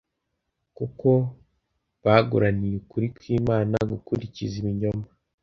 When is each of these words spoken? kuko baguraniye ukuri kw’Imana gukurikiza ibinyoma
kuko 0.77 1.09
baguraniye 2.05 2.75
ukuri 2.81 3.07
kw’Imana 3.15 3.75
gukurikiza 3.91 4.55
ibinyoma 4.61 5.05